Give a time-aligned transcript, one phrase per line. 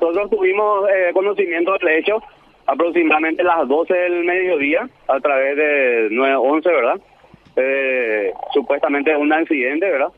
[0.00, 2.22] nosotros tuvimos eh, conocimiento del hecho
[2.66, 7.00] aproximadamente las 12 del mediodía a través de 911, ¿verdad?
[7.56, 10.08] Eh, supuestamente un accidente, ¿verdad?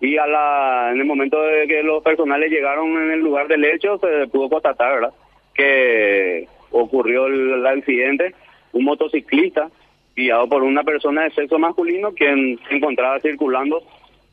[0.00, 3.64] Y a la, en el momento de que los personales llegaron en el lugar del
[3.64, 5.14] hecho, se pudo constatar, ¿verdad?
[5.54, 8.34] Que ocurrió el, accidente,
[8.72, 9.68] un motociclista
[10.16, 13.82] guiado por una persona de sexo masculino quien se encontraba circulando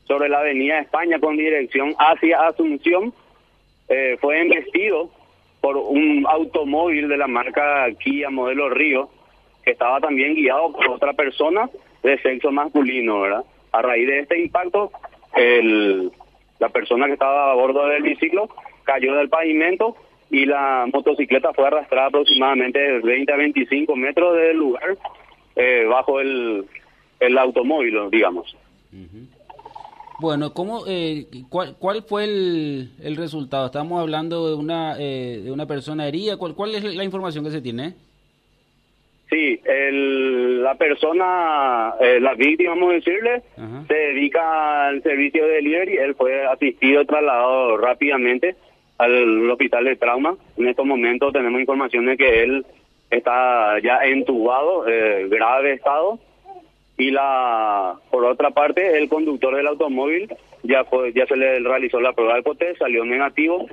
[0.04, 3.12] sobre la avenida España con dirección hacia Asunción,
[3.88, 5.10] eh, fue embestido
[5.60, 9.10] por un automóvil de la marca Kia modelo Río,
[9.64, 11.68] que estaba también guiado por otra persona
[12.02, 13.44] de sexo masculino, ¿verdad?
[13.72, 14.92] A raíz de este impacto,
[15.34, 16.10] el,
[16.58, 18.48] la persona que estaba a bordo del biciclo
[18.84, 19.96] cayó del pavimento
[20.30, 24.96] y la motocicleta fue arrastrada aproximadamente de 20 a 25 metros del lugar
[25.56, 26.64] eh, bajo el,
[27.20, 28.56] el automóvil, digamos.
[30.18, 33.66] Bueno, ¿cómo, eh, cuál, ¿cuál fue el, el, resultado?
[33.66, 36.38] Estamos hablando de una, eh, de una persona herida.
[36.38, 37.94] ¿Cuál, ¿Cuál es la información que se tiene?
[39.28, 43.42] Sí, el, la persona, eh, la víctima, vamos a decirle,
[43.88, 45.96] se dedica al servicio de delivery.
[45.98, 48.56] Él fue asistido, trasladado rápidamente
[48.96, 50.36] al hospital de trauma.
[50.56, 52.64] En estos momentos tenemos información de que él
[53.10, 56.18] está ya entubado, eh, grave estado
[56.98, 62.00] y la por otra parte el conductor del automóvil ya fue, ya se le realizó
[62.00, 63.66] la prueba de potencia salió negativo.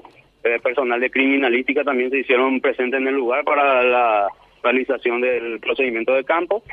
[0.44, 4.28] El personal de criminalística también se hicieron presentes en el lugar para la
[4.62, 6.64] realización del procedimiento de campo.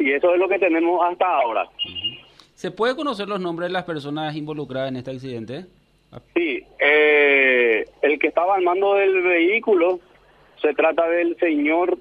[0.00, 1.68] Y eso es lo que tenemos hasta ahora.
[2.54, 5.66] Se puede conocer los nombres de las personas involucradas en este accidente
[6.34, 10.00] sí eh, el que estaba al mando del vehículo
[10.60, 11.98] se trata del señor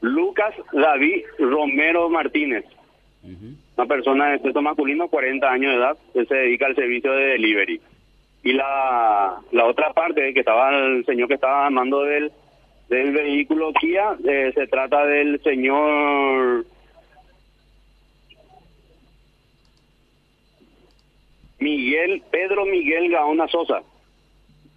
[0.00, 2.64] Lucas David Romero Martínez,
[3.76, 7.24] una persona de sexo masculino, 40 años de edad, que se dedica al servicio de
[7.26, 7.80] delivery.
[8.42, 12.32] Y la, la otra parte, que estaba el señor que estaba armando del,
[12.88, 16.64] del vehículo Kia, eh, se trata del señor
[21.58, 23.82] Miguel, Pedro Miguel Gaona Sosa,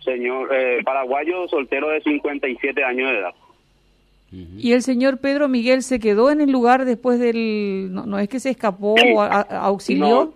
[0.03, 3.33] señor eh, paraguayo soltero de 57 años de edad.
[4.57, 7.89] Y el señor Pedro Miguel se quedó en el lugar después del...
[7.91, 10.33] No, es que se escapó o auxilió.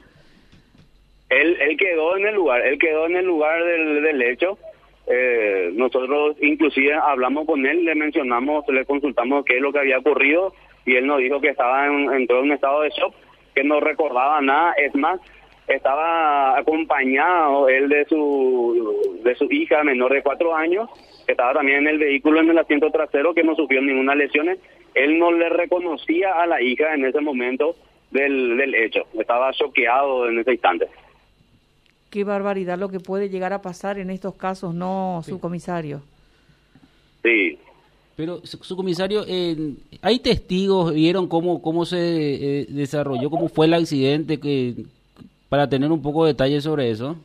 [1.29, 4.57] Él, él quedó en el lugar, él quedó en el lugar del, del hecho.
[5.07, 9.99] Eh, nosotros inclusive hablamos con él, le mencionamos, le consultamos qué es lo que había
[9.99, 10.53] ocurrido
[10.85, 13.13] y él nos dijo que estaba en, en todo un estado de shock,
[13.55, 14.73] que no recordaba nada.
[14.73, 15.19] Es más,
[15.67, 20.89] estaba acompañado él de su de su hija menor de cuatro años
[21.27, 24.59] estaba también en el vehículo en el asiento trasero que no sufrió ninguna lesiones
[24.93, 27.75] él no le reconocía a la hija en ese momento
[28.11, 30.87] del, del hecho estaba choqueado en ese instante
[32.09, 36.01] qué barbaridad lo que puede llegar a pasar en estos casos no su comisario
[37.23, 37.59] sí
[38.15, 40.91] pero, su comisario, eh, ¿hay testigos?
[40.91, 44.39] ¿Vieron cómo, cómo se eh, desarrolló, cómo fue el accidente?
[44.39, 44.73] que
[45.49, 47.15] para tener un poco de detalle sobre eso.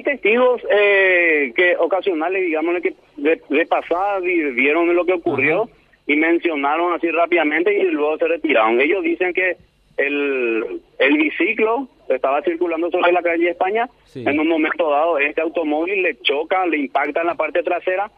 [0.00, 5.68] Hay testigos eh, que ocasionales, digamos, que de, pasada vieron lo que ocurrió
[6.06, 8.80] y mencionaron así rápidamente y luego se retiraron.
[8.80, 9.58] Ellos dicen que
[9.98, 15.18] el, el biciclo estaba circulando sobre la calle España, en un momento dado.
[15.18, 18.10] Este automóvil le choca, le impacta en la parte trasera,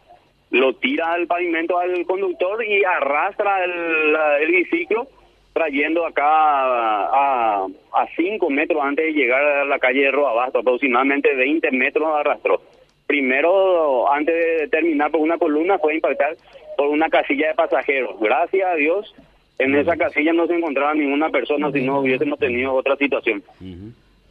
[0.50, 5.09] lo tira al pavimento al conductor y arrastra el, el biciclo
[5.52, 11.34] trayendo acá a, a 5 metros antes de llegar a la calle de Roabasto, aproximadamente
[11.34, 12.62] 20 metros arrastró.
[13.06, 16.36] Primero, antes de terminar por una columna, fue impactar
[16.76, 18.18] por una casilla de pasajeros.
[18.20, 19.14] Gracias a Dios,
[19.58, 23.42] en esa casilla no se encontraba ninguna persona, si no hubiésemos tenido otra situación.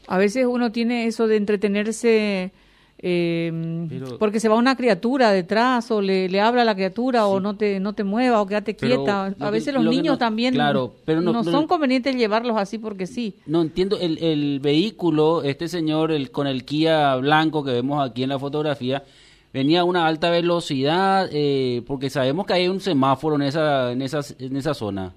[0.07, 2.51] A veces uno tiene eso de entretenerse
[3.03, 3.51] eh,
[4.19, 7.57] porque se va una criatura detrás o le, le habla a la criatura o no
[7.57, 9.34] te no te mueva o quédate quieta.
[9.39, 13.35] A veces los niños también claro, pero no, son convenientes llevarlos así porque sí.
[13.47, 18.21] No entiendo, el, el vehículo, este señor el, con el Kia blanco que vemos aquí
[18.21, 19.03] en la fotografía,
[19.51, 24.01] venía a una alta velocidad eh, porque sabemos que hay un semáforo en esa, en
[24.03, 25.13] esa, en esa zona.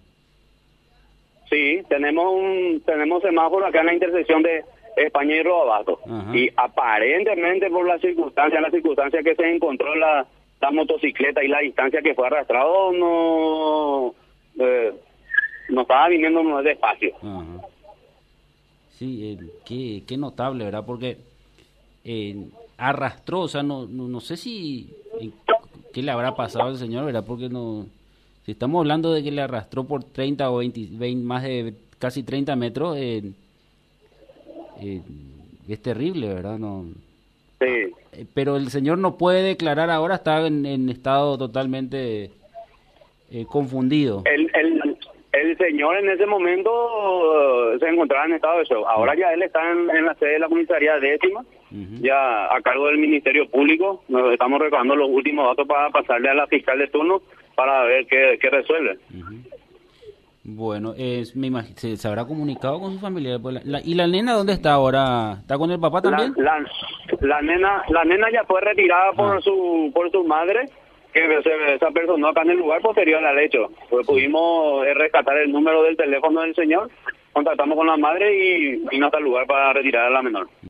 [1.51, 4.65] Sí, tenemos un tenemos semáforo acá en la intersección de
[4.97, 6.01] España y Robato.
[6.33, 10.27] Y aparentemente por la circunstancia, la circunstancia que se encontró la,
[10.61, 14.15] la motocicleta y la distancia que fue arrastrado, no,
[14.59, 14.93] eh,
[15.69, 17.15] no estaba viniendo muy despacio.
[18.91, 19.39] Sí,
[19.69, 20.85] eh, qué, notable, ¿verdad?
[20.87, 21.19] Porque
[22.05, 22.47] eh,
[22.79, 24.91] arrastró, o sea, no, no, sé si...
[25.93, 27.25] ¿Qué le habrá pasado al señor, verdad?
[27.27, 27.87] Porque no...
[28.45, 32.23] Si estamos hablando de que le arrastró por 30 o 20, 20 más de casi
[32.23, 33.33] 30 metros, eh,
[34.81, 36.59] es terrible, ¿verdad?
[36.59, 36.85] No,
[37.61, 37.93] sí.
[38.35, 42.31] Pero el señor no puede declarar ahora, está en, estado totalmente
[43.49, 44.23] confundido.
[44.27, 44.97] El, el,
[45.35, 46.71] el señor en ese momento
[47.79, 48.87] se encontraba en estado de shock.
[48.89, 51.45] Ahora ya él está en, la sede de la comisaría décima,
[52.01, 54.05] ya a cargo del Ministerio Público.
[54.09, 57.21] Nos estamos recabando los últimos datos para pasarle a la fiscal de turno
[57.57, 58.99] para ver qué, qué resuelve.
[60.57, 63.39] Bueno, es, me se, se, habrá comunicado con su familia.
[63.41, 65.39] Pues, ¿Y la nena dónde está ahora?
[65.41, 66.33] ¿Está con el papá también?
[66.37, 66.65] La,
[67.21, 69.41] la, nena la nena ya fue retirada por ah.
[69.41, 70.69] su por su madre
[71.13, 73.69] que se, esa persona acá en el lugar posterior al hecho.
[73.91, 76.89] Pues pudimos eh, rescatar el número del teléfono del señor,
[77.33, 80.49] contactamos con la madre y vino hasta el lugar para retirar a la menor.